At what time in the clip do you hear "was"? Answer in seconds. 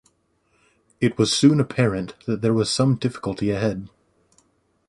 1.19-1.31, 2.55-2.71